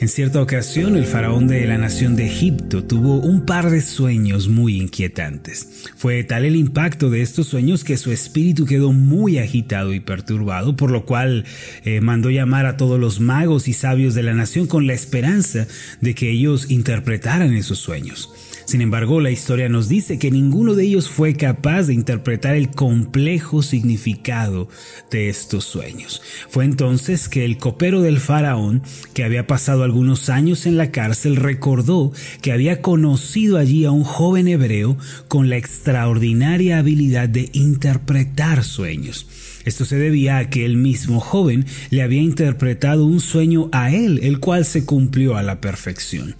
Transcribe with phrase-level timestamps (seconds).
[0.00, 4.48] En cierta ocasión, el faraón de la nación de Egipto tuvo un par de sueños
[4.48, 5.84] muy inquietantes.
[5.96, 10.74] Fue tal el impacto de estos sueños que su espíritu quedó muy agitado y perturbado,
[10.74, 11.44] por lo cual
[11.84, 15.68] eh, mandó llamar a todos los magos y sabios de la nación con la esperanza
[16.00, 18.30] de que ellos interpretaran esos sueños.
[18.66, 22.70] Sin embargo, la historia nos dice que ninguno de ellos fue capaz de interpretar el
[22.70, 24.68] complejo significado
[25.10, 26.22] de estos sueños.
[26.48, 31.36] Fue entonces que el copero del faraón, que había pasado algunos años en la cárcel,
[31.36, 34.96] recordó que había conocido allí a un joven hebreo
[35.28, 39.26] con la extraordinaria habilidad de interpretar sueños.
[39.64, 44.20] Esto se debía a que el mismo joven le había interpretado un sueño a él,
[44.22, 46.36] el cual se cumplió a la perfección.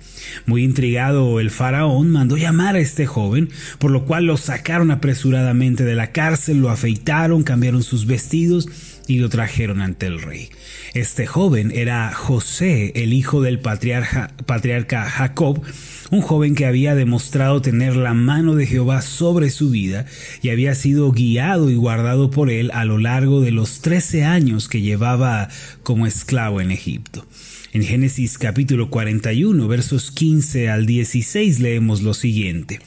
[0.46, 5.84] Muy intrigado, el faraón mandó llamar a este joven, por lo cual lo sacaron apresuradamente
[5.84, 8.68] de la cárcel, lo afeitaron, cambiaron sus vestidos
[9.06, 10.48] y lo trajeron ante el rey.
[10.94, 15.62] Este joven era José, el hijo del patriarca, Jacob,
[16.10, 20.06] un joven que había demostrado tener la mano de Jehová sobre su vida
[20.42, 24.68] y había sido guiado y guardado por él a lo largo de los trece años
[24.68, 25.48] que llevaba
[25.82, 27.26] como esclavo en Egipto.
[27.72, 32.80] En Génesis capítulo 41, versos 15 al 16 leemos lo siguiente.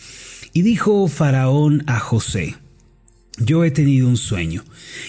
[0.54, 2.56] Y dijo Faraón a José,
[3.38, 4.64] yo he tenido un sueño,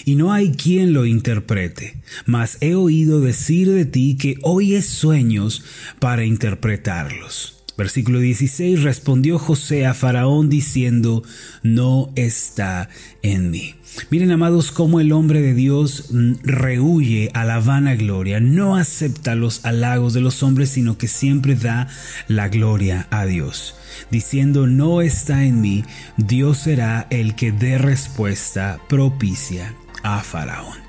[0.05, 5.63] y no hay quien lo interprete, mas he oído decir de ti que oyes sueños
[5.99, 7.58] para interpretarlos.
[7.79, 11.23] Versículo 16 respondió José a Faraón diciendo,
[11.63, 12.89] no está
[13.21, 13.75] en mí.
[14.09, 16.09] Miren amados cómo el hombre de Dios
[16.43, 21.55] rehuye a la vana gloria, no acepta los halagos de los hombres, sino que siempre
[21.55, 21.87] da
[22.27, 23.75] la gloria a Dios.
[24.11, 25.85] Diciendo, no está en mí,
[26.17, 30.88] Dios será el que dé respuesta propicia a Faraón.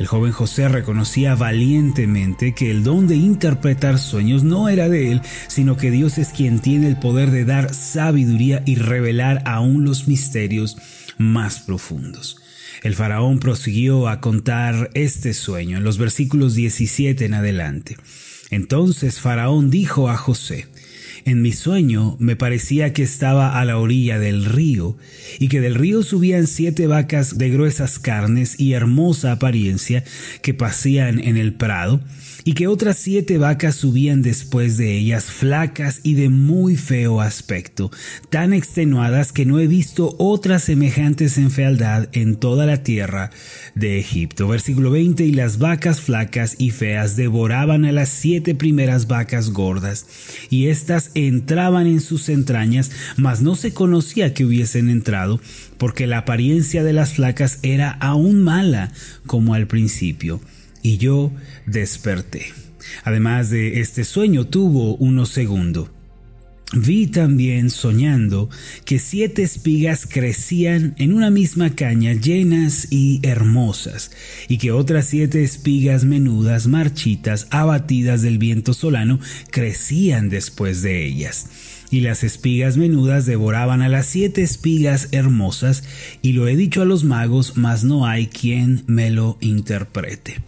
[0.00, 5.20] El joven José reconocía valientemente que el don de interpretar sueños no era de él,
[5.46, 10.08] sino que Dios es quien tiene el poder de dar sabiduría y revelar aún los
[10.08, 10.78] misterios
[11.18, 12.38] más profundos.
[12.82, 17.98] El faraón prosiguió a contar este sueño en los versículos 17 en adelante.
[18.48, 20.66] Entonces Faraón dijo a José,
[21.24, 24.96] en mi sueño me parecía que estaba a la orilla del río
[25.38, 30.04] y que del río subían siete vacas de gruesas carnes y hermosa apariencia
[30.42, 32.00] que pasían en el prado
[32.44, 37.90] y que otras siete vacas subían después de ellas, flacas y de muy feo aspecto,
[38.30, 43.30] tan extenuadas que no he visto otras semejantes en fealdad en toda la tierra
[43.74, 44.48] de Egipto.
[44.48, 50.06] Versículo 20, y las vacas flacas y feas devoraban a las siete primeras vacas gordas,
[50.48, 50.68] y
[51.14, 55.40] entraban en sus entrañas, mas no se conocía que hubiesen entrado,
[55.78, 58.92] porque la apariencia de las flacas era aún mala
[59.26, 60.40] como al principio
[60.82, 61.32] y yo
[61.66, 62.46] desperté.
[63.04, 65.90] Además de este sueño tuvo uno segundo.
[66.72, 68.48] Vi también soñando
[68.84, 74.12] que siete espigas crecían en una misma caña llenas y hermosas,
[74.48, 79.18] y que otras siete espigas menudas, marchitas, abatidas del viento solano,
[79.50, 81.46] crecían después de ellas
[81.90, 85.84] y las espigas menudas devoraban a las siete espigas hermosas,
[86.22, 90.40] y lo he dicho a los magos, mas no hay quien me lo interprete.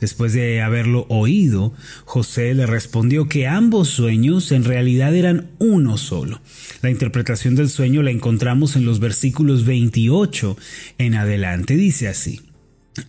[0.00, 1.74] Después de haberlo oído,
[2.04, 6.40] José le respondió que ambos sueños en realidad eran uno solo.
[6.82, 10.56] La interpretación del sueño la encontramos en los versículos 28
[10.98, 11.76] en adelante.
[11.76, 12.40] Dice así,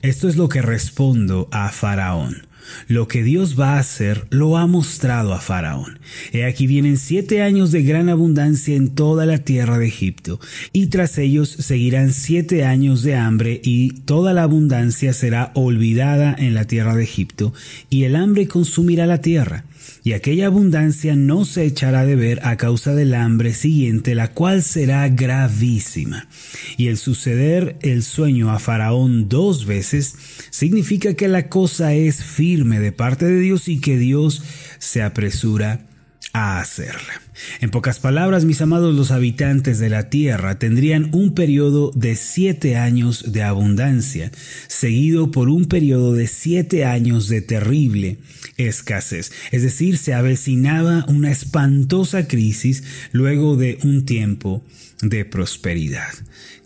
[0.02, 2.47] esto es lo que respondo a Faraón.
[2.88, 6.00] Lo que Dios va a hacer lo ha mostrado a Faraón.
[6.32, 10.40] He aquí vienen siete años de gran abundancia en toda la tierra de Egipto,
[10.74, 16.54] y tras ellos seguirán siete años de hambre, y toda la abundancia será olvidada en
[16.54, 17.54] la tierra de Egipto,
[17.90, 19.66] y el hambre consumirá la tierra
[20.04, 24.64] y aquella abundancia no se echará de ver a causa del hambre siguiente, la cual
[24.64, 26.28] será gravísima.
[26.78, 30.16] Y el suceder el sueño a Faraón dos veces
[30.50, 34.44] significa que la cosa es firme de parte de Dios y que Dios
[34.80, 35.88] se apresura
[36.34, 37.22] a hacerla.
[37.62, 42.78] En pocas palabras, mis amados, los habitantes de la tierra tendrían un periodo de siete
[42.78, 44.32] años de abundancia,
[44.68, 48.20] seguido por un periodo de siete años de terrible
[48.58, 49.32] escasez.
[49.52, 54.64] Es decir, se avecinaba una espantosa crisis luego de un tiempo
[55.02, 56.14] de prosperidad.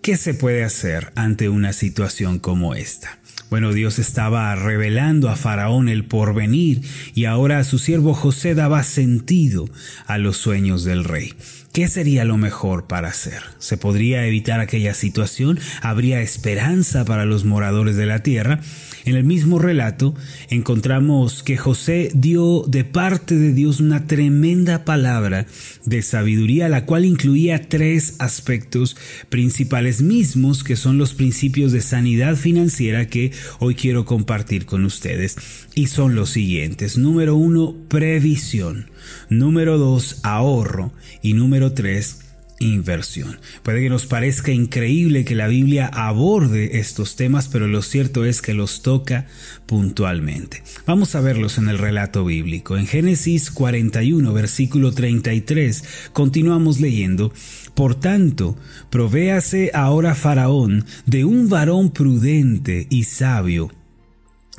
[0.02, 3.21] ¿Qué se puede hacer ante una situación como esta?
[3.52, 6.84] Bueno, Dios estaba revelando a Faraón el porvenir
[7.14, 9.68] y ahora a su siervo José daba sentido
[10.06, 11.34] a los sueños del rey.
[11.74, 13.42] ¿Qué sería lo mejor para hacer?
[13.58, 15.58] ¿Se podría evitar aquella situación?
[15.82, 18.60] ¿Habría esperanza para los moradores de la tierra?
[19.06, 20.14] En el mismo relato
[20.50, 25.48] encontramos que José dio de parte de Dios una tremenda palabra
[25.86, 28.98] de sabiduría, la cual incluía tres aspectos
[29.30, 35.38] principales mismos que son los principios de sanidad financiera que hoy quiero compartir con ustedes.
[35.74, 36.98] Y son los siguientes.
[36.98, 38.88] Número uno, previsión.
[39.30, 40.94] Número dos, ahorro.
[41.22, 42.20] Y número tres,
[42.62, 43.40] inversión.
[43.64, 48.42] Puede que nos parezca increíble que la Biblia aborde estos temas, pero lo cierto es
[48.42, 49.28] que los toca
[49.66, 50.64] puntualmente.
[50.86, 52.78] Vamos a verlos en el relato bíblico.
[52.78, 55.84] En Génesis 41, versículo 33,
[56.14, 57.34] continuamos leyendo,
[57.74, 58.58] Por tanto,
[58.90, 63.72] provéase ahora Faraón de un varón prudente y sabio,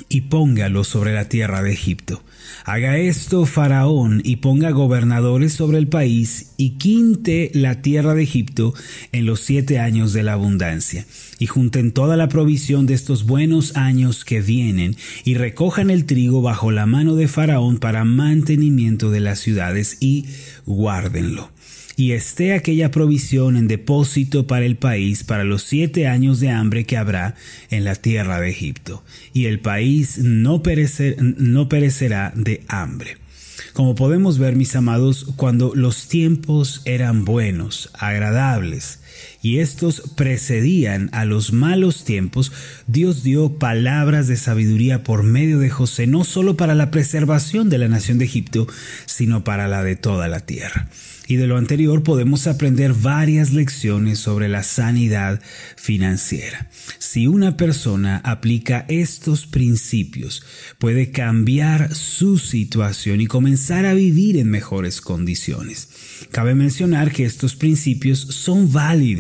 [0.09, 2.23] y póngalo sobre la tierra de Egipto.
[2.65, 8.75] Haga esto Faraón y ponga gobernadores sobre el país y quinte la tierra de Egipto
[9.11, 11.07] en los siete años de la abundancia.
[11.39, 16.41] Y junten toda la provisión de estos buenos años que vienen y recojan el trigo
[16.41, 20.27] bajo la mano de Faraón para mantenimiento de las ciudades y
[20.67, 21.51] guárdenlo
[21.97, 26.85] y esté aquella provisión en depósito para el país para los siete años de hambre
[26.85, 27.35] que habrá
[27.71, 33.19] en la tierra de Egipto, y el país no, perecerá de hambre.
[33.73, 39.01] Como podemos ver, mis amados, cuando los tiempos eran buenos, agradables,
[39.43, 42.53] y estos precedían a los malos tiempos,
[42.87, 47.79] Dios dio palabras de sabiduría por medio de José, no solo para la preservación de
[47.79, 48.67] la nación de Egipto,
[49.07, 50.89] sino para la de toda la tierra.
[51.29, 55.41] Y de lo anterior podemos aprender varias lecciones sobre la sanidad
[55.77, 56.69] financiera.
[56.99, 60.43] Si una persona aplica estos principios,
[60.79, 65.89] puede cambiar su situación y comenzar a vivir en mejores condiciones.
[66.33, 69.12] Cabe mencionar que estos principios son válidos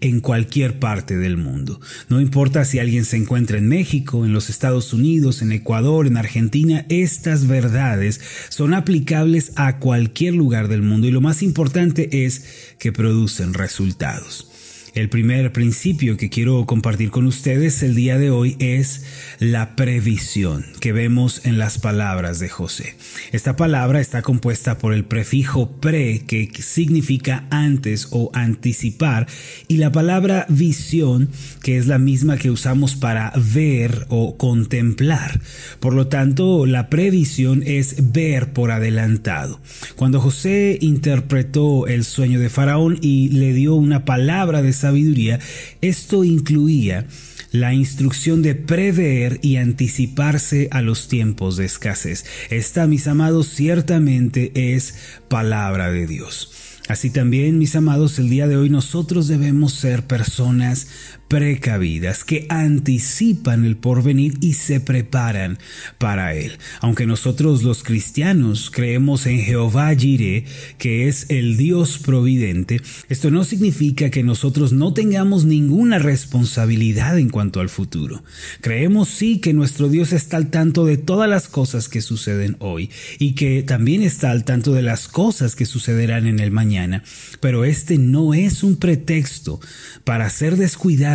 [0.00, 1.80] en cualquier parte del mundo.
[2.08, 6.16] No importa si alguien se encuentra en México, en los Estados Unidos, en Ecuador, en
[6.16, 12.44] Argentina, estas verdades son aplicables a cualquier lugar del mundo y lo más importante es
[12.78, 14.48] que producen resultados.
[14.94, 19.04] El primer principio que quiero compartir con ustedes el día de hoy es
[19.38, 22.96] la previsión que vemos en las palabras de José.
[23.32, 29.26] Esta palabra está compuesta por el prefijo pre que significa antes o anticipar
[29.68, 31.28] y la palabra visión
[31.62, 35.40] que es la misma que usamos para ver o contemplar.
[35.80, 39.60] Por lo tanto, la previsión es ver por adelantado.
[39.96, 45.38] Cuando José interpretó el sueño de Faraón y le dio una palabra de sabiduría,
[45.80, 47.06] esto incluía
[47.52, 52.24] la instrucción de prever y anticiparse a los tiempos de escasez.
[52.50, 54.94] Esta, mis amados, ciertamente es
[55.28, 56.50] palabra de Dios.
[56.88, 60.88] Así también, mis amados, el día de hoy nosotros debemos ser personas
[61.28, 65.58] precavidas que anticipan el porvenir y se preparan
[65.98, 66.58] para él.
[66.80, 70.44] Aunque nosotros los cristianos creemos en Jehová Jireh,
[70.78, 77.28] que es el Dios providente, esto no significa que nosotros no tengamos ninguna responsabilidad en
[77.28, 78.24] cuanto al futuro.
[78.60, 82.90] Creemos sí que nuestro Dios está al tanto de todas las cosas que suceden hoy
[83.18, 87.02] y que también está al tanto de las cosas que sucederán en el mañana
[87.40, 89.60] pero este no es un pretexto
[90.04, 90.56] para ser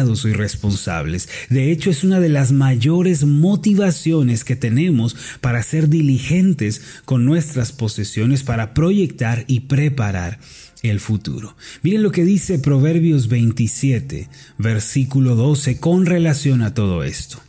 [0.04, 1.30] descuidados o irresponsables.
[1.50, 7.72] De hecho, es una de las mayores motivaciones que tenemos para ser diligentes con nuestras
[7.72, 10.40] posesiones, para proyectar y preparar
[10.82, 11.56] el futuro.
[11.82, 17.42] Miren lo que dice Proverbios 27, versículo 12, con relación a todo esto.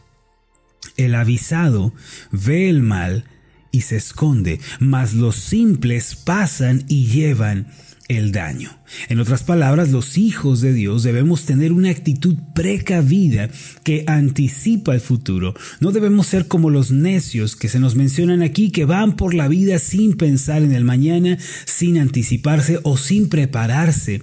[0.96, 1.92] El avisado
[2.30, 3.24] ve el mal
[3.72, 7.72] y se esconde, mas los simples pasan y llevan
[8.08, 8.70] el daño.
[9.08, 13.50] En otras palabras, los hijos de Dios debemos tener una actitud precavida
[13.82, 15.54] que anticipa el futuro.
[15.80, 19.48] No debemos ser como los necios que se nos mencionan aquí, que van por la
[19.48, 24.20] vida sin pensar en el mañana, sin anticiparse o sin prepararse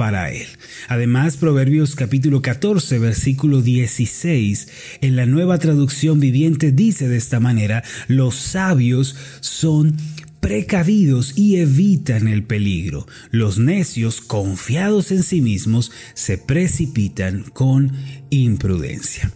[0.00, 0.46] para él.
[0.88, 4.68] Además, Proverbios capítulo 14, versículo 16,
[5.02, 9.98] en la nueva traducción viviente dice de esta manera, los sabios son
[10.40, 13.06] precavidos y evitan el peligro.
[13.30, 17.92] Los necios, confiados en sí mismos, se precipitan con
[18.30, 19.32] imprudencia.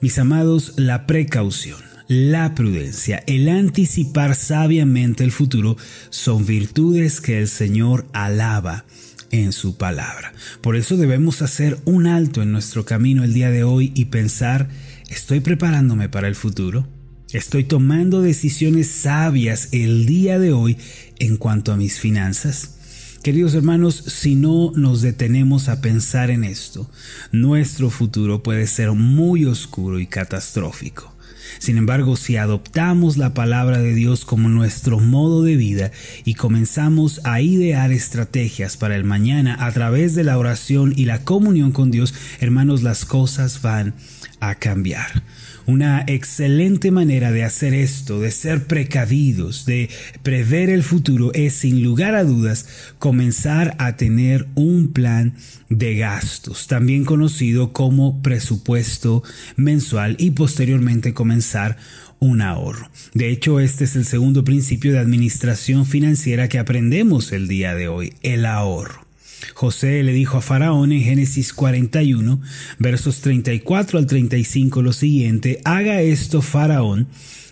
[0.00, 5.76] Mis amados, la precaución, la prudencia, el anticipar sabiamente el futuro
[6.10, 8.84] son virtudes que el Señor alaba
[9.30, 10.32] en su palabra.
[10.60, 14.68] Por eso debemos hacer un alto en nuestro camino el día de hoy y pensar,
[15.08, 16.88] ¿estoy preparándome para el futuro?
[17.32, 20.78] Estoy tomando decisiones sabias el día de hoy
[21.18, 23.18] en cuanto a mis finanzas.
[23.22, 26.90] Queridos hermanos, si no nos detenemos a pensar en esto,
[27.30, 31.14] nuestro futuro puede ser muy oscuro y catastrófico.
[31.58, 35.90] Sin embargo, si adoptamos la palabra de Dios como nuestro modo de vida
[36.24, 41.24] y comenzamos a idear estrategias para el mañana a través de la oración y la
[41.24, 43.94] comunión con Dios, hermanos, las cosas van
[44.40, 45.24] a cambiar.
[45.68, 49.90] Una excelente manera de hacer esto, de ser precavidos, de
[50.22, 52.66] prever el futuro, es sin lugar a dudas
[52.98, 55.34] comenzar a tener un plan
[55.68, 59.22] de gastos, también conocido como presupuesto
[59.56, 61.76] mensual y posteriormente comenzar
[62.18, 62.90] un ahorro.
[63.12, 67.88] De hecho, este es el segundo principio de administración financiera que aprendemos el día de
[67.88, 69.07] hoy, el ahorro.
[69.54, 72.40] José le dijo a Faraón en Génesis 41,
[72.78, 77.08] versos 34 al 35 lo siguiente, haga esto Faraón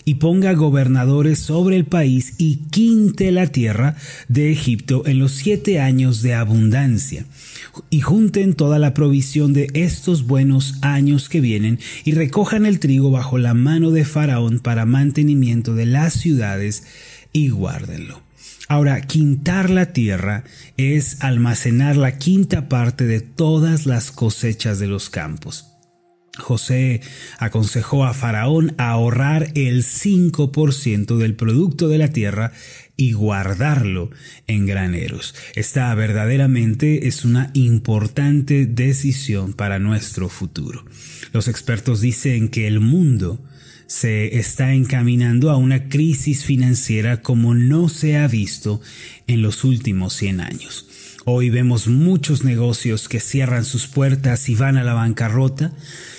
[0.09, 3.97] y ponga gobernadores sobre el país y quinte la tierra
[4.29, 7.27] de Egipto en los siete años de abundancia.
[7.91, 13.11] Y junten toda la provisión de estos buenos años que vienen y recojan el trigo
[13.11, 16.85] bajo la mano de Faraón para mantenimiento de las ciudades
[17.33, 18.26] y guárdenlo.
[18.69, 20.45] Ahora, quintar la tierra
[20.77, 25.73] es almacenar la quinta parte de todas las cosechas de los campos.
[26.39, 27.01] José
[27.39, 32.53] aconsejó a Faraón ahorrar el 5% del producto de la tierra
[32.97, 34.11] y guardarlo
[34.47, 35.35] en graneros.
[35.55, 40.85] Esta verdaderamente es una importante decisión para nuestro futuro.
[41.33, 43.43] Los expertos dicen que el mundo
[43.87, 48.81] se está encaminando a una crisis financiera como no se ha visto
[49.27, 50.87] en los últimos 100 años.
[51.25, 55.73] Hoy vemos muchos negocios que cierran sus puertas y van a la bancarrota.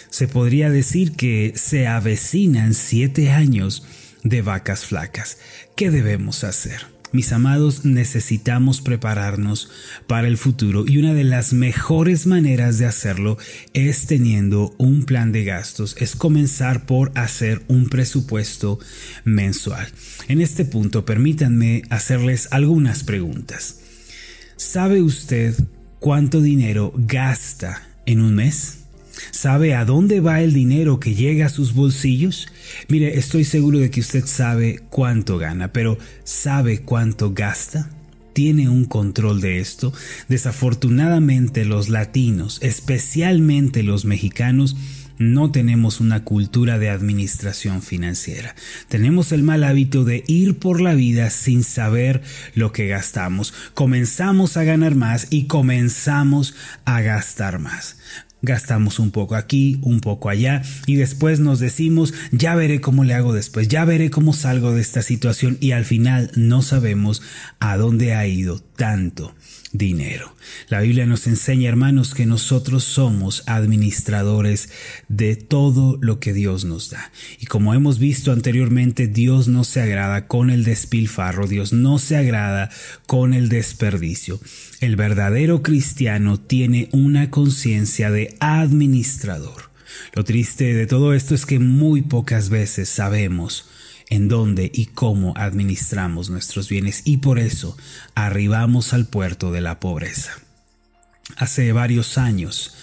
[0.09, 3.85] Se podría decir que se avecinan siete años
[4.23, 5.37] de vacas flacas.
[5.75, 6.96] ¿Qué debemos hacer?
[7.13, 9.69] Mis amados, necesitamos prepararnos
[10.07, 13.37] para el futuro y una de las mejores maneras de hacerlo
[13.73, 18.79] es teniendo un plan de gastos, es comenzar por hacer un presupuesto
[19.23, 19.87] mensual.
[20.27, 23.79] En este punto, permítanme hacerles algunas preguntas.
[24.57, 25.55] ¿Sabe usted
[25.99, 28.86] cuánto dinero gasta en un mes?
[29.31, 32.47] ¿Sabe a dónde va el dinero que llega a sus bolsillos?
[32.87, 37.89] Mire, estoy seguro de que usted sabe cuánto gana, pero ¿sabe cuánto gasta?
[38.33, 39.93] ¿Tiene un control de esto?
[40.27, 44.75] Desafortunadamente los latinos, especialmente los mexicanos,
[45.17, 48.55] no tenemos una cultura de administración financiera.
[48.87, 52.21] Tenemos el mal hábito de ir por la vida sin saber
[52.53, 53.53] lo que gastamos.
[53.73, 56.53] Comenzamos a ganar más y comenzamos
[56.85, 57.97] a gastar más
[58.41, 63.13] gastamos un poco aquí, un poco allá y después nos decimos ya veré cómo le
[63.13, 67.21] hago después, ya veré cómo salgo de esta situación y al final no sabemos
[67.59, 69.33] a dónde ha ido tanto
[69.71, 70.33] dinero.
[70.69, 74.69] La Biblia nos enseña, hermanos, que nosotros somos administradores
[75.07, 77.11] de todo lo que Dios nos da.
[77.39, 82.17] Y como hemos visto anteriormente, Dios no se agrada con el despilfarro, Dios no se
[82.17, 82.69] agrada
[83.05, 84.39] con el desperdicio.
[84.79, 89.69] El verdadero cristiano tiene una conciencia de administrador.
[90.13, 93.65] Lo triste de todo esto es que muy pocas veces sabemos
[94.09, 97.77] en dónde y cómo administramos nuestros bienes y por eso
[98.15, 100.31] arribamos al puerto de la pobreza.
[101.35, 102.75] Hace varios años,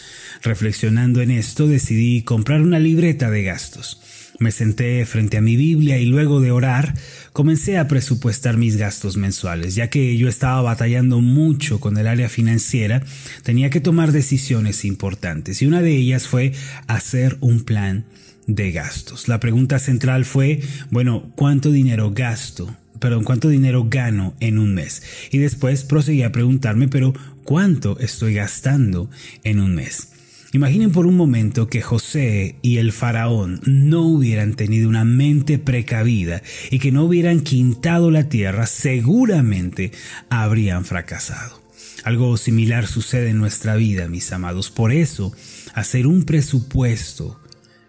[0.42, 4.00] reflexionando en esto, decidí comprar una libreta de gastos.
[4.38, 6.94] Me senté frente a mi Biblia y luego de orar
[7.32, 12.28] comencé a presupuestar mis gastos mensuales, ya que yo estaba batallando mucho con el área
[12.28, 13.02] financiera,
[13.42, 16.52] tenía que tomar decisiones importantes y una de ellas fue
[16.88, 18.04] hacer un plan
[18.46, 19.28] de gastos.
[19.28, 20.60] La pregunta central fue,
[20.90, 22.74] bueno, ¿cuánto dinero gasto?
[22.98, 25.02] Perdón, ¿cuánto dinero gano en un mes?
[25.30, 29.10] Y después proseguí a preguntarme, pero ¿cuánto estoy gastando
[29.42, 30.08] en un mes?
[30.54, 36.42] Imaginen por un momento que José y el faraón no hubieran tenido una mente precavida
[36.70, 39.90] y que no hubieran quintado la tierra, seguramente
[40.30, 41.60] habrían fracasado.
[42.04, 44.70] Algo similar sucede en nuestra vida, mis amados.
[44.70, 45.32] Por eso,
[45.74, 47.40] hacer un presupuesto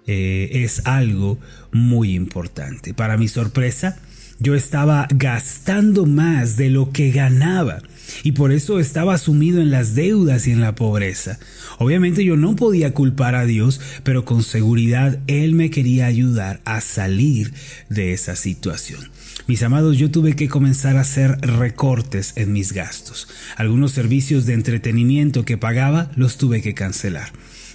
[0.07, 1.39] eh, es algo
[1.71, 2.93] muy importante.
[2.93, 3.97] Para mi sorpresa,
[4.39, 7.81] yo estaba gastando más de lo que ganaba
[8.23, 11.39] y por eso estaba sumido en las deudas y en la pobreza.
[11.77, 16.81] Obviamente yo no podía culpar a Dios, pero con seguridad Él me quería ayudar a
[16.81, 17.53] salir
[17.89, 19.09] de esa situación.
[19.47, 23.27] Mis amados, yo tuve que comenzar a hacer recortes en mis gastos.
[23.57, 27.31] Algunos servicios de entretenimiento que pagaba los tuve que cancelar.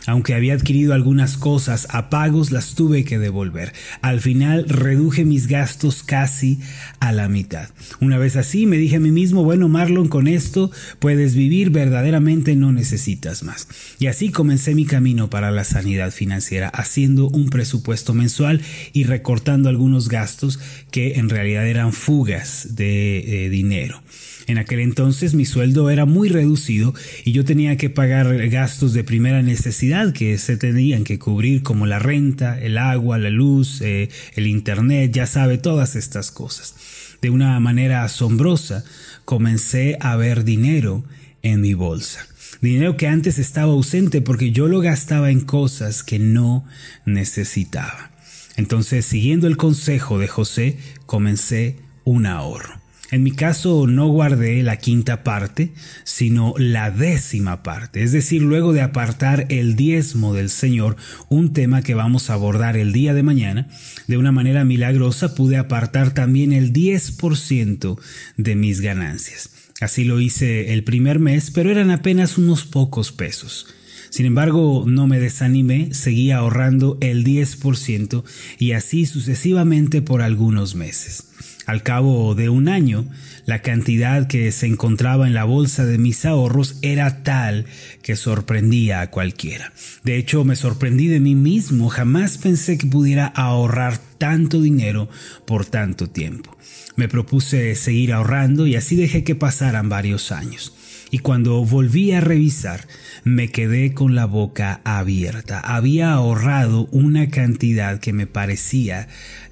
[0.07, 3.73] Aunque había adquirido algunas cosas a pagos, las tuve que devolver.
[4.03, 6.61] Al final reduje mis gastos casi
[7.01, 7.69] a la mitad.
[8.01, 12.57] Una vez así me dije a mí mismo, bueno Marlon, con esto puedes vivir, verdaderamente
[12.57, 13.69] no necesitas más.
[13.99, 19.69] Y así comencé mi camino para la sanidad financiera, haciendo un presupuesto mensual y recortando
[19.69, 20.59] algunos gastos
[20.91, 24.03] que en realidad eran fugas de eh, dinero.
[24.51, 26.93] En aquel entonces mi sueldo era muy reducido
[27.25, 31.87] y yo tenía que pagar gastos de primera necesidad que se tenían que cubrir como
[31.87, 36.75] la renta, el agua, la luz, eh, el internet, ya sabe, todas estas cosas.
[37.23, 38.83] De una manera asombrosa
[39.25, 41.05] comencé a ver dinero
[41.43, 42.27] en mi bolsa.
[42.61, 46.65] Dinero que antes estaba ausente porque yo lo gastaba en cosas que no
[47.07, 48.11] necesitaba.
[48.57, 50.77] Entonces, siguiendo el consejo de José,
[51.07, 52.80] comencé un ahorro.
[53.11, 55.73] En mi caso no guardé la quinta parte,
[56.05, 60.97] sino la décima parte, es decir, luego de apartar el diezmo del Señor,
[61.29, 63.69] un tema que vamos a abordar el día de mañana,
[64.07, 67.99] de una manera milagrosa pude apartar también el 10%
[68.37, 69.51] de mis ganancias.
[69.81, 73.67] Así lo hice el primer mes, pero eran apenas unos pocos pesos.
[74.11, 78.25] Sin embargo, no me desanimé, seguí ahorrando el 10%
[78.59, 81.30] y así sucesivamente por algunos meses.
[81.71, 83.07] Al cabo de un año,
[83.47, 87.65] la cantidad que se encontraba en la bolsa de mis ahorros era tal
[88.03, 89.73] que sorprendía a cualquiera.
[90.03, 95.09] De hecho, me sorprendí de mí mismo, jamás pensé que pudiera ahorrar tanto dinero
[95.47, 96.59] por tanto tiempo.
[96.97, 100.75] Me propuse seguir ahorrando y así dejé que pasaran varios años.
[101.13, 102.89] Y cuando volví a revisar,
[103.23, 105.61] me quedé con la boca abierta.
[105.61, 109.07] Había ahorrado una cantidad que me parecía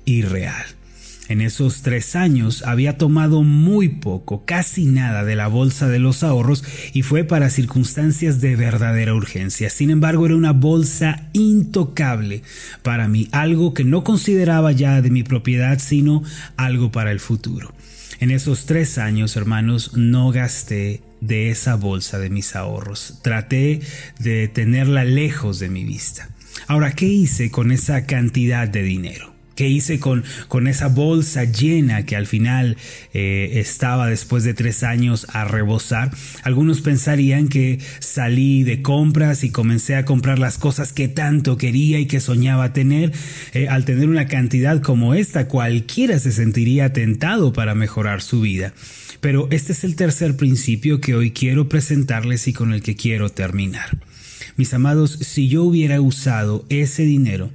[0.04, 0.77] irreal.
[1.28, 6.22] En esos tres años había tomado muy poco, casi nada de la bolsa de los
[6.22, 9.68] ahorros y fue para circunstancias de verdadera urgencia.
[9.68, 12.42] Sin embargo, era una bolsa intocable
[12.82, 16.22] para mí, algo que no consideraba ya de mi propiedad, sino
[16.56, 17.74] algo para el futuro.
[18.20, 23.18] En esos tres años, hermanos, no gasté de esa bolsa de mis ahorros.
[23.22, 23.80] Traté
[24.18, 26.30] de tenerla lejos de mi vista.
[26.66, 29.37] Ahora, ¿qué hice con esa cantidad de dinero?
[29.58, 32.76] ¿Qué hice con, con esa bolsa llena que al final
[33.12, 36.12] eh, estaba después de tres años a rebosar?
[36.44, 41.98] Algunos pensarían que salí de compras y comencé a comprar las cosas que tanto quería
[41.98, 43.10] y que soñaba tener.
[43.52, 48.74] Eh, al tener una cantidad como esta, cualquiera se sentiría tentado para mejorar su vida.
[49.20, 53.28] Pero este es el tercer principio que hoy quiero presentarles y con el que quiero
[53.28, 53.98] terminar.
[54.56, 57.50] Mis amados, si yo hubiera usado ese dinero,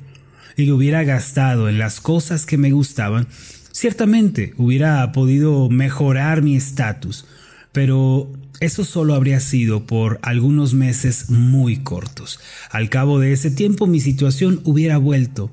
[0.56, 3.28] y lo hubiera gastado en las cosas que me gustaban,
[3.72, 7.26] ciertamente hubiera podido mejorar mi estatus,
[7.72, 12.40] pero eso solo habría sido por algunos meses muy cortos.
[12.72, 15.52] Al cabo de ese tiempo mi situación hubiera vuelto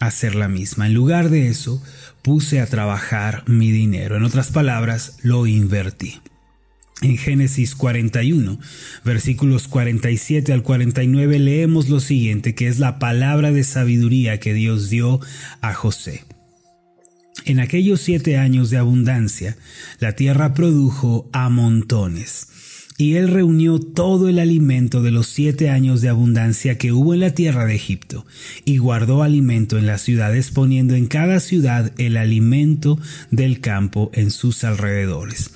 [0.00, 0.86] a ser la misma.
[0.86, 1.82] En lugar de eso,
[2.22, 4.16] puse a trabajar mi dinero.
[4.16, 6.20] En otras palabras, lo invertí.
[7.02, 8.60] En Génesis 41,
[9.04, 14.90] versículos 47 al 49 leemos lo siguiente, que es la palabra de sabiduría que Dios
[14.90, 15.18] dio
[15.62, 16.24] a José.
[17.46, 19.56] En aquellos siete años de abundancia,
[19.98, 22.48] la tierra produjo a montones,
[22.98, 27.20] y él reunió todo el alimento de los siete años de abundancia que hubo en
[27.20, 28.26] la tierra de Egipto,
[28.66, 32.98] y guardó alimento en las ciudades, poniendo en cada ciudad el alimento
[33.30, 35.50] del campo en sus alrededores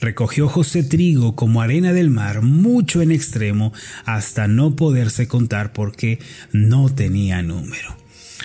[0.00, 3.72] Recogió José trigo como arena del mar, mucho en extremo,
[4.04, 6.18] hasta no poderse contar porque
[6.52, 7.96] no tenía número.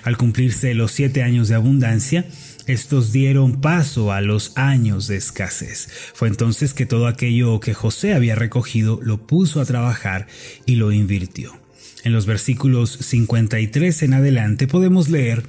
[0.03, 2.25] Al cumplirse los siete años de abundancia,
[2.65, 5.89] estos dieron paso a los años de escasez.
[6.13, 10.27] Fue entonces que todo aquello que José había recogido lo puso a trabajar
[10.65, 11.57] y lo invirtió.
[12.03, 15.43] En los versículos 53 en adelante podemos leer,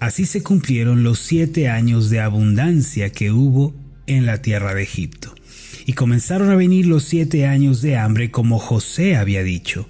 [0.00, 3.74] Así se cumplieron los siete años de abundancia que hubo
[4.06, 5.34] en la tierra de Egipto.
[5.88, 9.88] Y comenzaron a venir los siete años de hambre como José había dicho,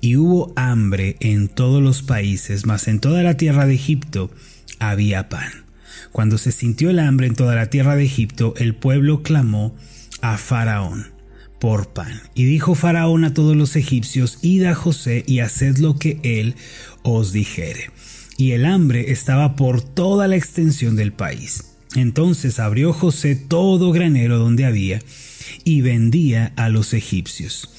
[0.00, 4.30] y hubo hambre en todos los países, mas en toda la tierra de Egipto
[4.78, 5.64] había pan.
[6.12, 9.74] Cuando se sintió el hambre en toda la tierra de Egipto, el pueblo clamó
[10.20, 11.08] a Faraón
[11.58, 12.20] por pan.
[12.36, 16.54] Y dijo Faraón a todos los egipcios, id a José y haced lo que él
[17.02, 17.90] os dijere.
[18.38, 21.74] Y el hambre estaba por toda la extensión del país.
[21.96, 25.00] Entonces abrió José todo granero donde había,
[25.64, 27.70] y vendía a los egipcios,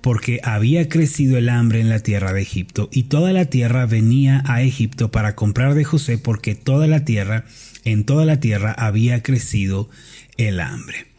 [0.00, 4.42] porque había crecido el hambre en la tierra de Egipto, y toda la tierra venía
[4.46, 7.44] a Egipto para comprar de José, porque toda la tierra,
[7.84, 9.90] en toda la tierra había crecido
[10.36, 11.10] el hambre.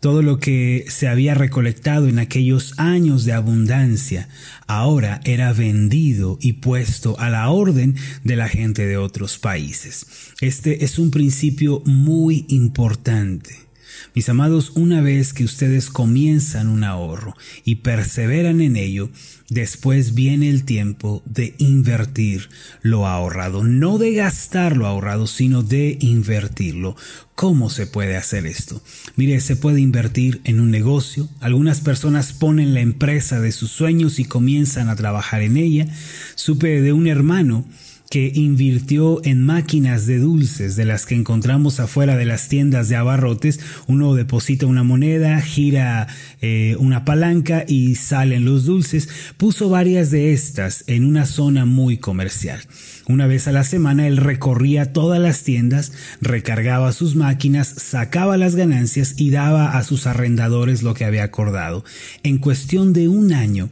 [0.00, 4.28] Todo lo que se había recolectado en aquellos años de abundancia
[4.68, 10.06] ahora era vendido y puesto a la orden de la gente de otros países.
[10.40, 13.67] Este es un principio muy importante.
[14.14, 19.10] Mis amados, una vez que ustedes comienzan un ahorro y perseveran en ello,
[19.48, 22.48] después viene el tiempo de invertir
[22.82, 26.96] lo ahorrado, no de gastar lo ahorrado, sino de invertirlo.
[27.34, 28.82] ¿Cómo se puede hacer esto?
[29.14, 31.28] Mire, se puede invertir en un negocio.
[31.40, 35.86] Algunas personas ponen la empresa de sus sueños y comienzan a trabajar en ella.
[36.34, 37.64] Supe de un hermano
[38.10, 42.96] que invirtió en máquinas de dulces de las que encontramos afuera de las tiendas de
[42.96, 43.60] abarrotes.
[43.86, 46.08] Uno deposita una moneda, gira
[46.40, 49.08] eh, una palanca y salen los dulces.
[49.36, 52.60] Puso varias de estas en una zona muy comercial.
[53.08, 58.54] Una vez a la semana él recorría todas las tiendas, recargaba sus máquinas, sacaba las
[58.54, 61.84] ganancias y daba a sus arrendadores lo que había acordado.
[62.22, 63.68] En cuestión de un año,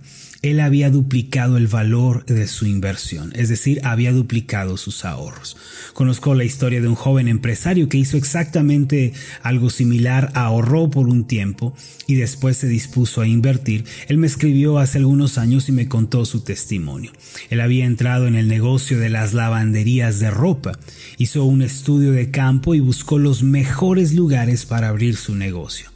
[0.51, 5.57] él había duplicado el valor de su inversión, es decir, había duplicado sus ahorros.
[5.93, 11.27] Conozco la historia de un joven empresario que hizo exactamente algo similar, ahorró por un
[11.27, 11.75] tiempo
[12.07, 13.85] y después se dispuso a invertir.
[14.09, 17.13] Él me escribió hace algunos años y me contó su testimonio.
[17.51, 20.79] Él había entrado en el negocio de las lavanderías de ropa,
[21.19, 25.96] hizo un estudio de campo y buscó los mejores lugares para abrir su negocio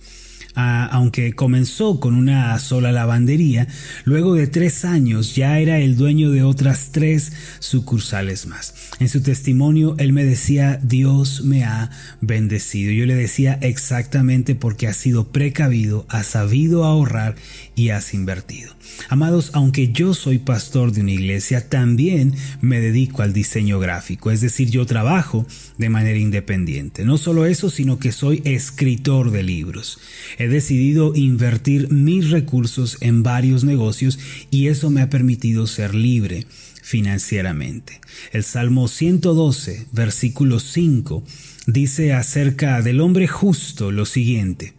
[0.55, 3.67] aunque comenzó con una sola lavandería,
[4.05, 8.75] luego de tres años ya era el dueño de otras tres sucursales más.
[8.99, 12.93] En su testimonio él me decía, Dios me ha bendecido.
[12.93, 17.37] Yo le decía exactamente porque has sido precavido, has sabido ahorrar
[17.81, 18.75] y has invertido.
[19.09, 24.43] Amados, aunque yo soy pastor de una iglesia, también me dedico al diseño gráfico, es
[24.43, 25.47] decir, yo trabajo
[25.79, 27.07] de manera independiente.
[27.07, 29.99] No solo eso, sino que soy escritor de libros.
[30.37, 34.19] He decidido invertir mis recursos en varios negocios
[34.51, 36.47] y eso me ha permitido ser libre
[36.83, 37.99] financieramente.
[38.31, 41.25] El Salmo 112, versículo 5,
[41.67, 44.75] dice acerca del hombre justo lo siguiente.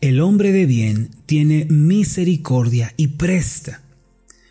[0.00, 3.82] El hombre de bien tiene misericordia y presta.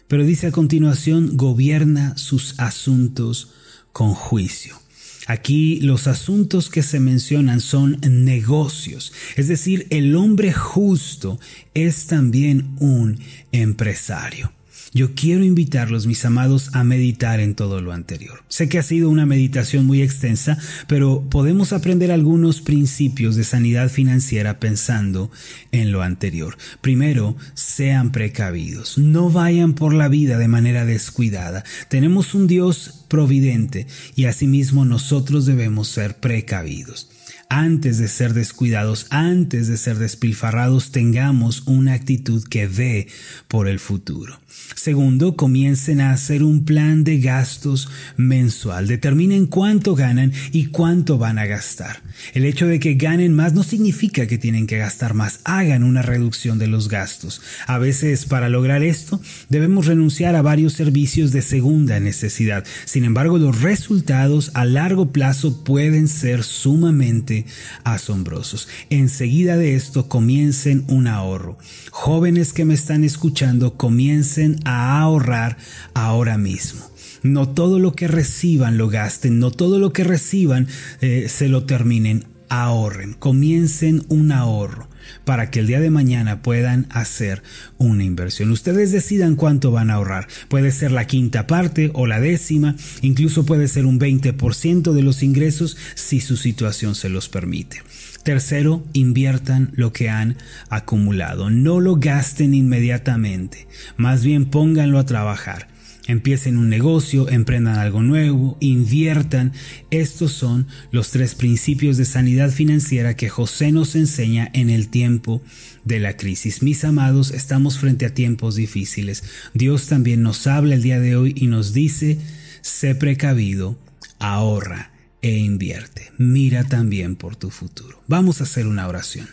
[0.08, 3.52] Pero dice a continuación, gobierna sus asuntos
[3.92, 4.80] con juicio.
[5.28, 11.40] Aquí los asuntos que se mencionan son negocios, es decir, el hombre justo
[11.74, 13.20] es también un
[13.54, 14.52] empresario.
[14.94, 18.44] Yo quiero invitarlos, mis amados, a meditar en todo lo anterior.
[18.48, 23.90] Sé que ha sido una meditación muy extensa, pero podemos aprender algunos principios de sanidad
[23.90, 25.32] financiera pensando
[25.72, 26.58] en lo anterior.
[26.82, 29.00] Primero, sean precavidos.
[29.00, 31.64] No vayan por la vida de manera descuidada.
[31.90, 37.10] Tenemos un Dios providente y asimismo nosotros debemos ser precavidos
[37.54, 43.08] antes de ser descuidados, antes de ser despilfarrados, tengamos una actitud que ve
[43.48, 44.39] por el futuro.
[44.76, 48.88] Segundo, comiencen a hacer un plan de gastos mensual.
[48.88, 52.02] Determinen cuánto ganan y cuánto van a gastar.
[52.34, 55.39] El hecho de que ganen más no significa que tienen que gastar más.
[55.44, 57.42] Hagan una reducción de los gastos.
[57.68, 62.66] A veces, para lograr esto, debemos renunciar a varios servicios de segunda necesidad.
[62.86, 67.43] Sin embargo, los resultados a largo plazo pueden ser sumamente
[67.84, 68.68] asombrosos.
[68.90, 71.58] Enseguida de esto, comiencen un ahorro.
[71.92, 75.58] Jóvenes que me están escuchando, comiencen a ahorrar
[75.94, 76.90] ahora mismo.
[77.22, 80.68] No todo lo que reciban lo gasten, no todo lo que reciban
[81.02, 82.26] eh, se lo terminen.
[82.50, 84.93] Ahorren, comiencen un ahorro
[85.26, 87.44] para que el día de mañana puedan hacer
[87.78, 88.52] una inversión.
[88.52, 90.28] Ustedes decidan cuánto van a ahorrar.
[90.48, 95.24] Puede ser la quinta parte o la décima, incluso puede ser un 20% de los
[95.24, 97.82] ingresos si su situación se los permite.
[98.24, 100.38] Tercero, inviertan lo que han
[100.70, 101.50] acumulado.
[101.50, 103.68] No lo gasten inmediatamente.
[103.98, 105.73] Más bien pónganlo a trabajar.
[106.06, 109.54] Empiecen un negocio, emprendan algo nuevo, inviertan.
[109.89, 115.42] Estos son los tres principios de sanidad financiera que José nos enseña en el tiempo
[115.86, 116.62] de la crisis.
[116.62, 119.24] Mis amados, estamos frente a tiempos difíciles.
[119.54, 122.20] Dios también nos habla el día de hoy y nos dice,
[122.62, 123.80] sé precavido,
[124.20, 126.12] ahorra e invierte.
[126.18, 128.04] Mira también por tu futuro.
[128.08, 129.30] Vamos a hacer una oración.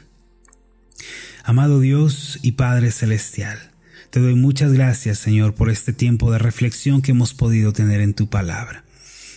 [1.43, 3.70] Amado Dios y Padre Celestial,
[4.11, 8.15] te doy muchas gracias, Señor, por este tiempo de reflexión que hemos podido tener en
[8.15, 8.85] tu palabra.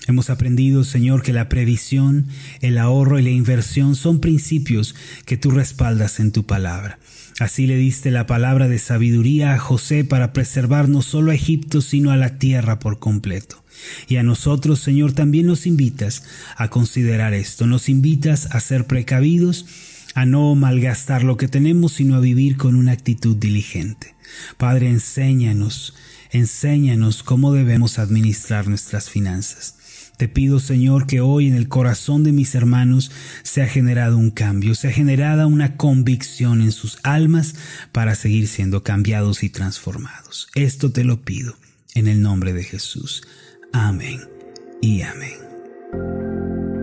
[0.08, 2.28] Hemos aprendido, Señor, que la previsión,
[2.60, 6.98] el ahorro y la inversión son principios que tú respaldas en tu palabra.
[7.40, 11.82] Así le diste la palabra de sabiduría a José para preservar no solo a Egipto,
[11.82, 13.64] sino a la tierra por completo.
[14.08, 16.24] Y a nosotros, Señor, también nos invitas
[16.58, 19.66] a considerar esto, nos invitas a ser precavidos,
[20.13, 24.15] a no malgastar lo que tenemos, sino a vivir con una actitud diligente.
[24.58, 25.93] Padre, enséñanos,
[26.32, 29.76] enséñanos cómo debemos administrar nuestras finanzas.
[30.17, 34.30] Te pido, Señor, que hoy en el corazón de mis hermanos se ha generado un
[34.30, 37.56] cambio, se ha generado una convicción en sus almas
[37.91, 40.47] para seguir siendo cambiados y transformados.
[40.54, 41.58] Esto te lo pido
[41.95, 43.23] en el nombre de Jesús.
[43.73, 44.21] Amén
[44.82, 46.83] y amén.